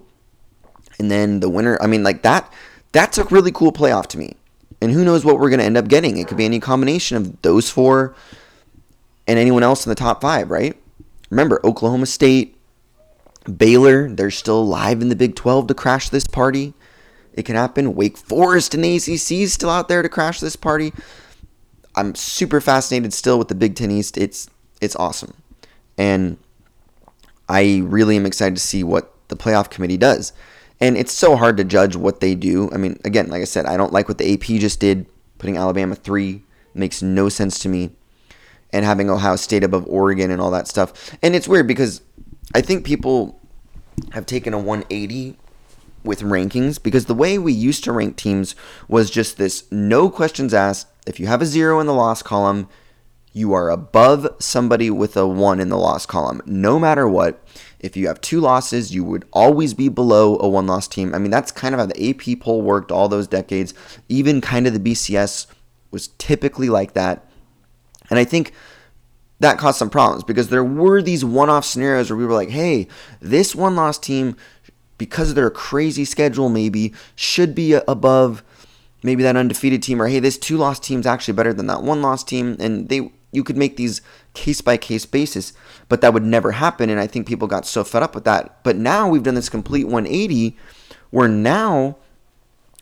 [0.98, 2.52] And then the winner, I mean, like that,
[2.94, 4.38] that's a really cool playoff to me.
[4.80, 6.18] And who knows what we're going to end up getting?
[6.18, 8.16] It could be any combination of those four
[9.28, 10.80] and anyone else in the top five, right?
[11.30, 12.56] Remember, Oklahoma State,
[13.58, 16.74] Baylor, they're still alive in the Big 12 to crash this party.
[17.36, 17.96] It can happen.
[17.96, 20.94] Wake Forest and the ACC is still out there to crash this party.
[21.96, 24.18] I'm super fascinated still with the Big Ten East.
[24.18, 24.50] It's
[24.82, 25.34] it's awesome,
[25.98, 26.38] and
[27.48, 30.34] I really am excited to see what the playoff committee does.
[30.82, 32.70] And it's so hard to judge what they do.
[32.74, 35.06] I mean, again, like I said, I don't like what the AP just did,
[35.38, 36.44] putting Alabama three
[36.74, 37.92] makes no sense to me,
[38.74, 41.16] and having Ohio State above Oregon and all that stuff.
[41.22, 42.02] And it's weird because
[42.54, 43.40] I think people
[44.12, 45.38] have taken a 180
[46.06, 48.56] with rankings because the way we used to rank teams
[48.88, 50.88] was just this no questions asked.
[51.06, 52.70] If you have a zero in the loss column,
[53.34, 57.46] you are above somebody with a one in the loss column, no matter what.
[57.80, 61.14] If you have two losses, you would always be below a one loss team.
[61.14, 63.74] I mean, that's kind of how the AP poll worked all those decades.
[64.08, 65.48] Even kind of the BCS
[65.92, 67.30] was typically like that.
[68.10, 68.54] And I think
[69.40, 72.50] that caused some problems because there were these one off scenarios where we were like,
[72.50, 72.88] hey,
[73.20, 74.38] this one loss team
[74.98, 78.44] because of their crazy schedule, maybe should be above
[79.04, 82.02] maybe that undefeated team, or hey, this two loss team's actually better than that one
[82.02, 84.02] loss team, and they you could make these
[84.34, 85.54] case by case basis,
[85.90, 88.64] but that would never happen, and I think people got so fed up with that.
[88.64, 90.58] But now we've done this complete 180,
[91.12, 91.98] where now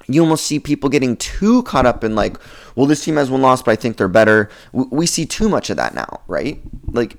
[0.08, 2.38] you almost see people getting too caught up in like,
[2.76, 4.50] well, this team has one loss, but I think they're better.
[4.72, 6.62] We see too much of that now, right?
[6.88, 7.18] Like,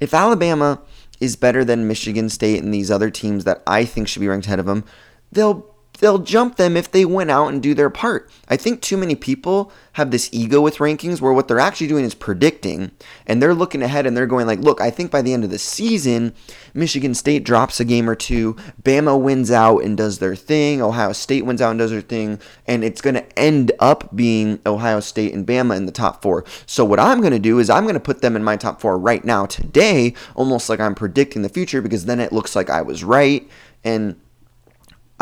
[0.00, 0.80] if Alabama
[1.22, 4.46] is better than Michigan State and these other teams that I think should be ranked
[4.46, 4.84] ahead of them,
[5.30, 5.71] they'll
[6.02, 8.28] they'll jump them if they went out and do their part.
[8.48, 12.04] I think too many people have this ego with rankings where what they're actually doing
[12.04, 12.90] is predicting
[13.24, 15.50] and they're looking ahead and they're going like, "Look, I think by the end of
[15.50, 16.34] the season,
[16.74, 21.12] Michigan State drops a game or two, Bama wins out and does their thing, Ohio
[21.12, 24.98] State wins out and does their thing, and it's going to end up being Ohio
[24.98, 27.84] State and Bama in the top 4." So what I'm going to do is I'm
[27.84, 31.42] going to put them in my top 4 right now today, almost like I'm predicting
[31.42, 33.48] the future because then it looks like I was right
[33.84, 34.16] and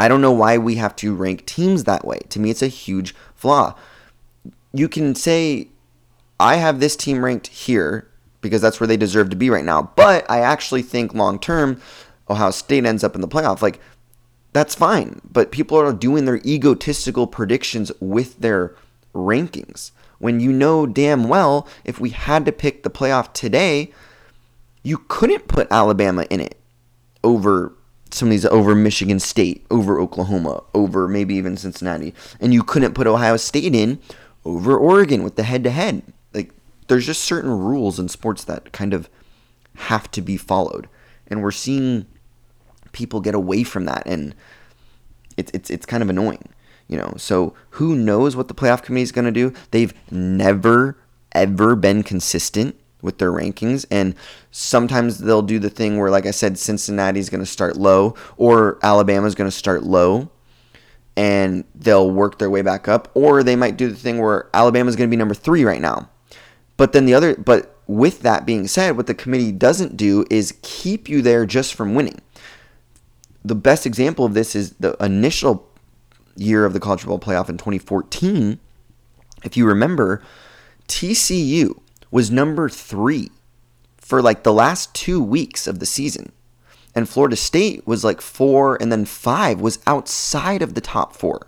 [0.00, 2.20] I don't know why we have to rank teams that way.
[2.30, 3.74] To me, it's a huge flaw.
[4.72, 5.68] You can say,
[6.38, 8.08] I have this team ranked here
[8.40, 9.92] because that's where they deserve to be right now.
[9.96, 11.82] But I actually think long term,
[12.30, 13.60] Ohio State ends up in the playoff.
[13.60, 13.78] Like,
[14.54, 15.20] that's fine.
[15.30, 18.74] But people are doing their egotistical predictions with their
[19.14, 19.90] rankings.
[20.18, 23.92] When you know damn well, if we had to pick the playoff today,
[24.82, 26.56] you couldn't put Alabama in it
[27.22, 27.74] over
[28.12, 32.94] some of these over Michigan State, over Oklahoma, over maybe even Cincinnati, and you couldn't
[32.94, 33.99] put Ohio State in
[34.44, 36.03] over Oregon with the head to head.
[36.33, 36.53] Like
[36.88, 39.09] there's just certain rules in sports that kind of
[39.77, 40.88] have to be followed,
[41.27, 42.07] and we're seeing
[42.92, 44.35] people get away from that, and
[45.37, 46.49] it's it's it's kind of annoying,
[46.88, 47.14] you know.
[47.16, 49.53] So who knows what the playoff committee is going to do?
[49.70, 50.96] They've never
[51.33, 53.84] ever been consistent with their rankings.
[53.90, 54.14] And
[54.50, 58.78] sometimes they'll do the thing where, like I said, Cincinnati's going to start low or
[58.82, 60.30] Alabama's going to start low
[61.16, 63.10] and they'll work their way back up.
[63.14, 66.08] Or they might do the thing where Alabama's going to be number three right now.
[66.76, 70.54] But then the other, but with that being said, what the committee doesn't do is
[70.62, 72.20] keep you there just from winning.
[73.44, 75.68] The best example of this is the initial
[76.36, 78.58] year of the college football playoff in 2014.
[79.44, 80.22] If you remember,
[80.88, 81.78] TCU
[82.11, 83.31] was number three
[83.96, 86.33] for like the last two weeks of the season.
[86.94, 91.46] And Florida State was like four, and then five was outside of the top four.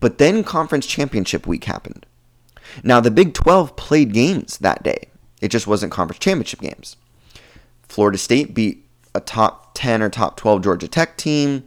[0.00, 2.06] But then conference championship week happened.
[2.82, 5.08] Now, the Big 12 played games that day,
[5.40, 6.96] it just wasn't conference championship games.
[7.82, 11.64] Florida State beat a top 10 or top 12 Georgia Tech team.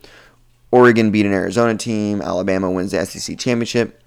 [0.71, 2.21] Oregon beat an Arizona team.
[2.21, 4.01] Alabama wins the SEC championship.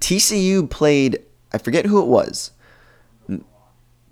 [0.00, 2.50] TCU played, I forget who it was,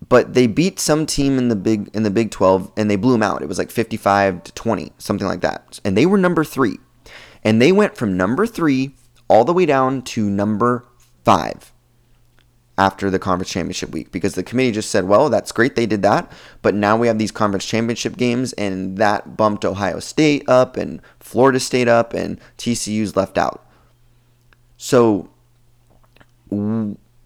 [0.08, 3.12] but they beat some team in the big in the Big 12 and they blew
[3.12, 3.42] them out.
[3.42, 5.80] It was like 55 to 20, something like that.
[5.84, 6.78] And they were number 3.
[7.46, 8.96] And they went from number three
[9.28, 10.84] all the way down to number
[11.24, 11.72] five
[12.78, 16.02] after the conference championship week because the committee just said, well, that's great they did
[16.02, 20.76] that, but now we have these conference championship games, and that bumped Ohio State up
[20.76, 23.64] and Florida State up, and TCU's left out.
[24.76, 25.30] So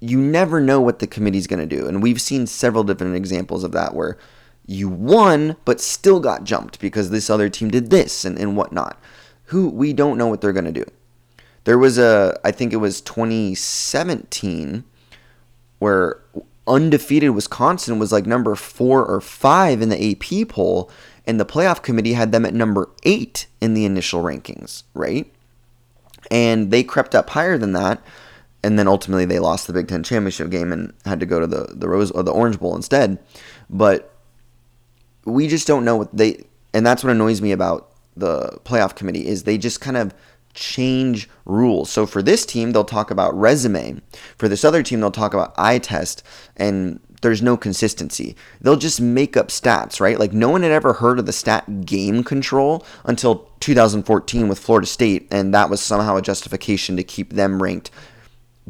[0.00, 1.86] you never know what the committee's going to do.
[1.86, 4.16] And we've seen several different examples of that where
[4.66, 8.98] you won, but still got jumped because this other team did this and, and whatnot.
[9.46, 10.84] Who we don't know what they're going to do.
[11.64, 14.84] There was a, I think it was 2017
[15.78, 16.20] where
[16.66, 20.90] undefeated Wisconsin was like number four or five in the AP poll,
[21.26, 25.32] and the playoff committee had them at number eight in the initial rankings, right?
[26.30, 28.02] And they crept up higher than that,
[28.62, 31.46] and then ultimately they lost the Big Ten championship game and had to go to
[31.46, 33.18] the the Rose or the Orange Bowl instead.
[33.68, 34.14] But
[35.24, 39.26] we just don't know what they, and that's what annoys me about the playoff committee
[39.26, 40.14] is they just kind of
[40.54, 41.90] change rules.
[41.90, 44.00] So for this team, they'll talk about resume.
[44.36, 46.22] For this other team, they'll talk about eye test,
[46.56, 48.34] and there's no consistency.
[48.60, 50.18] They'll just make up stats, right?
[50.18, 54.86] Like no one had ever heard of the stat game control until 2014 with Florida
[54.86, 57.90] State, and that was somehow a justification to keep them ranked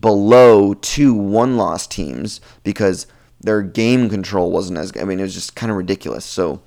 [0.00, 3.06] below two one loss teams because
[3.40, 6.24] their game control wasn't as I mean, it was just kind of ridiculous.
[6.24, 6.62] So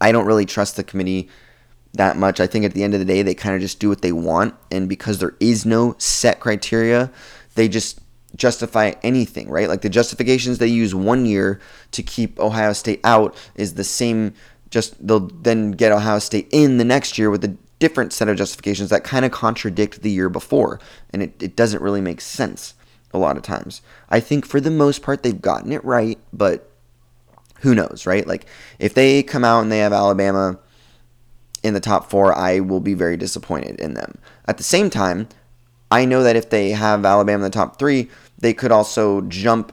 [0.00, 1.28] I don't really trust the committee
[1.94, 2.40] that much.
[2.40, 4.12] I think at the end of the day, they kind of just do what they
[4.12, 4.54] want.
[4.70, 7.10] And because there is no set criteria,
[7.54, 8.00] they just
[8.36, 9.68] justify anything, right?
[9.68, 11.60] Like the justifications they use one year
[11.92, 14.34] to keep Ohio State out is the same.
[14.70, 18.36] Just they'll then get Ohio State in the next year with a different set of
[18.36, 20.78] justifications that kind of contradict the year before.
[21.12, 22.74] And it, it doesn't really make sense
[23.12, 23.82] a lot of times.
[24.08, 26.70] I think for the most part, they've gotten it right, but
[27.60, 28.26] who knows, right?
[28.26, 28.46] Like
[28.78, 30.60] if they come out and they have Alabama
[31.62, 34.18] in the top four, I will be very disappointed in them.
[34.46, 35.28] At the same time,
[35.90, 39.72] I know that if they have Alabama in the top three, they could also jump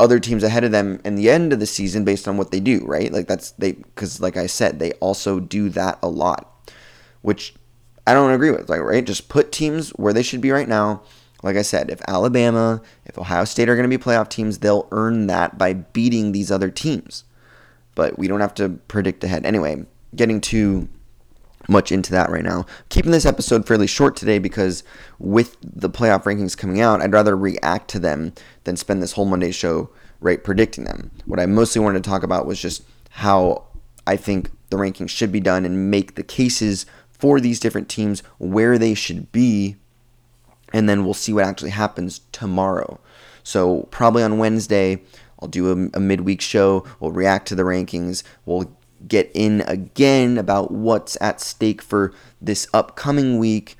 [0.00, 2.58] other teams ahead of them in the end of the season based on what they
[2.58, 3.12] do, right?
[3.12, 6.70] Like that's they because like I said, they also do that a lot,
[7.20, 7.54] which
[8.06, 8.70] I don't agree with.
[8.70, 11.02] Like right, just put teams where they should be right now.
[11.42, 14.88] Like I said, if Alabama, if Ohio State are going to be playoff teams, they'll
[14.90, 17.24] earn that by beating these other teams.
[17.94, 19.44] But we don't have to predict ahead.
[19.44, 19.84] Anyway,
[20.16, 20.88] getting too
[21.68, 22.66] much into that right now.
[22.88, 24.82] Keeping this episode fairly short today because
[25.18, 28.32] with the playoff rankings coming out, I'd rather react to them
[28.64, 31.10] than spend this whole Monday show right predicting them.
[31.26, 33.66] What I mostly wanted to talk about was just how
[34.06, 38.22] I think the rankings should be done and make the cases for these different teams
[38.38, 39.76] where they should be
[40.72, 43.00] and then we'll see what actually happens tomorrow.
[43.42, 45.02] So probably on Wednesday,
[45.40, 46.84] I'll do a, a midweek show.
[47.00, 48.22] We'll react to the rankings.
[48.44, 48.70] We'll
[49.06, 53.76] get in again about what's at stake for this upcoming week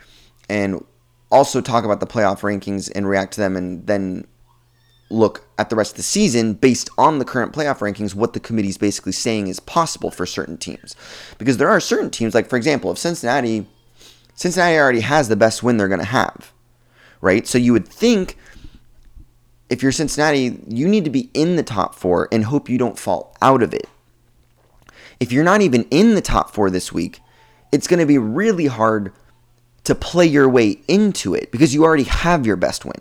[0.49, 0.85] and
[1.31, 4.27] also talk about the playoff rankings and react to them and then
[5.11, 8.41] look at the rest of the season based on the current playoff rankings what the
[8.41, 10.95] committee is basically saying is possible for certain teams.
[11.39, 13.67] Because there are certain teams like for example if Cincinnati
[14.35, 16.53] Cincinnati already has the best win they're going to have
[17.21, 17.47] right?
[17.47, 18.37] So you would think
[19.69, 22.99] if you're Cincinnati you need to be in the top 4 and hope you don't
[22.99, 23.89] fall out of it
[25.21, 27.21] if you're not even in the top four this week,
[27.71, 29.13] it's going to be really hard
[29.85, 33.01] to play your way into it because you already have your best win.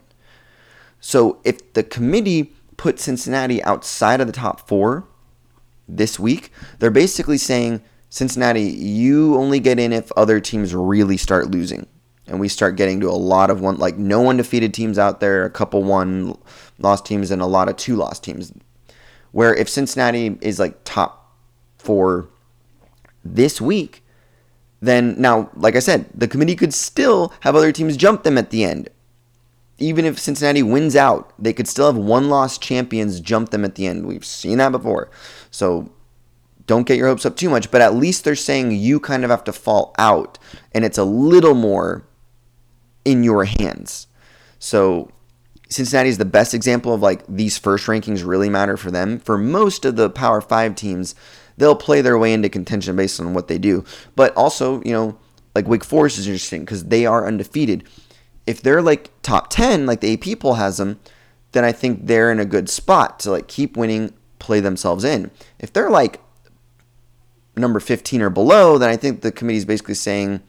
[0.99, 5.07] So if the committee put Cincinnati outside of the top four
[5.87, 11.51] this week, they're basically saying, Cincinnati, you only get in if other teams really start
[11.51, 11.87] losing.
[12.27, 15.45] And we start getting to a lot of one, like no undefeated teams out there,
[15.45, 16.37] a couple one
[16.77, 18.53] lost teams, and a lot of two lost teams.
[19.31, 21.18] Where if Cincinnati is like top
[21.79, 22.29] for
[23.25, 24.03] this week,
[24.81, 28.51] then now, like I said, the committee could still have other teams jump them at
[28.51, 28.89] the end.
[29.77, 33.75] Even if Cincinnati wins out, they could still have one loss champions jump them at
[33.75, 34.05] the end.
[34.05, 35.09] We've seen that before.
[35.51, 35.91] So
[36.65, 39.29] don't get your hopes up too much, but at least they're saying you kind of
[39.29, 40.37] have to fall out
[40.73, 42.05] and it's a little more
[43.05, 44.07] in your hands.
[44.59, 45.11] So
[45.69, 49.19] Cincinnati is the best example of like these first rankings really matter for them.
[49.19, 51.13] For most of the Power 5 teams,
[51.57, 53.85] they'll play their way into contention based on what they do.
[54.15, 55.17] But also, you know,
[55.53, 57.83] like Wake Forest is interesting because they are undefeated.
[58.47, 60.99] If they're like top 10, like the AP poll has them,
[61.51, 65.29] then I think they're in a good spot to like keep winning, play themselves in.
[65.59, 66.19] If they're like
[67.55, 70.41] number 15 or below, then I think the committee is basically saying,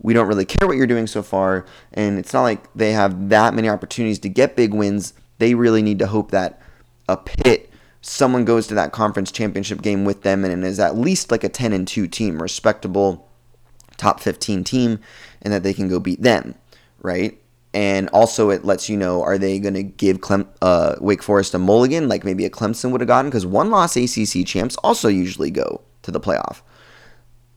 [0.00, 1.66] we don't really care what you're doing so far.
[1.92, 5.14] And it's not like they have that many opportunities to get big wins.
[5.38, 6.60] They really need to hope that
[7.08, 7.70] a Pitt
[8.02, 11.48] someone goes to that conference championship game with them and is at least like a
[11.48, 13.28] 10 and 2 team, respectable
[13.96, 15.00] top 15 team
[15.42, 16.54] and that they can go beat them,
[17.00, 17.40] right?
[17.74, 21.52] And also, it lets you know are they going to give Clem, uh, Wake Forest
[21.52, 23.30] a mulligan like maybe a Clemson would have gotten?
[23.30, 26.62] Because one loss ACC champs also usually go to the playoff.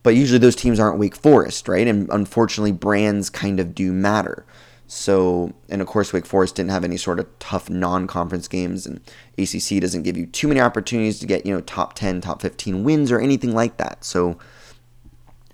[0.02, 1.88] But usually those teams aren't Wake Forest, right?
[1.88, 4.45] And unfortunately, brands kind of do matter.
[4.88, 9.00] So, and of course, Wake Forest didn't have any sort of tough non-conference games, and
[9.38, 12.84] ACC doesn't give you too many opportunities to get you know top ten, top fifteen
[12.84, 14.04] wins or anything like that.
[14.04, 14.39] So,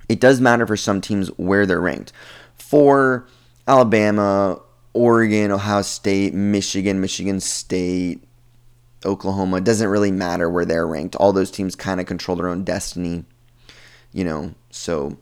[0.07, 2.13] it does matter for some teams where they're ranked.
[2.57, 3.27] For
[3.67, 4.61] Alabama,
[4.93, 8.23] Oregon, Ohio State, Michigan, Michigan State,
[9.03, 11.17] Oklahoma, doesn't really matter where they're ranked.
[11.17, 13.25] All those teams kind of control their own destiny,
[14.15, 14.55] you know.
[14.71, 15.15] So,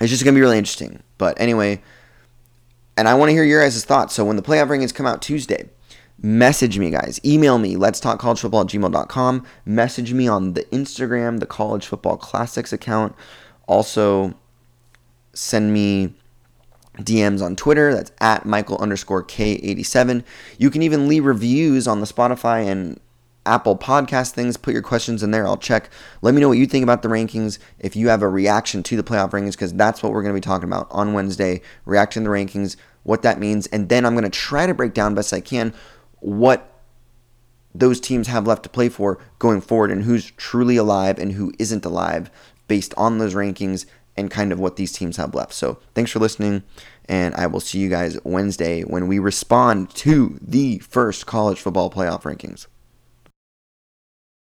[0.00, 1.02] it's just gonna be really interesting.
[1.18, 1.82] But anyway
[2.96, 4.14] and I want to hear your guys' thoughts.
[4.14, 5.68] So when the playoff rankings come out Tuesday,
[6.20, 7.20] message me, guys.
[7.24, 9.46] Email me, let's talk college football at gmail.com.
[9.64, 13.14] Message me on the Instagram, the College Football Classics account.
[13.66, 14.34] Also,
[15.32, 16.14] send me
[16.98, 17.92] DMs on Twitter.
[17.92, 20.22] That's at Michael underscore K87.
[20.58, 23.00] You can even leave reviews on the Spotify and
[23.46, 24.56] Apple podcast things.
[24.56, 25.46] Put your questions in there.
[25.46, 25.90] I'll check.
[26.22, 27.58] Let me know what you think about the rankings.
[27.78, 30.40] If you have a reaction to the playoff rankings, because that's what we're going to
[30.40, 31.60] be talking about on Wednesday.
[31.84, 34.94] Reaction to the rankings, what that means, and then I'm going to try to break
[34.94, 35.74] down best I can
[36.20, 36.70] what
[37.74, 41.52] those teams have left to play for going forward and who's truly alive and who
[41.58, 42.30] isn't alive
[42.66, 43.84] based on those rankings
[44.16, 45.52] and kind of what these teams have left.
[45.52, 46.62] So thanks for listening,
[47.06, 51.90] and I will see you guys Wednesday when we respond to the first college football
[51.90, 52.66] playoff rankings.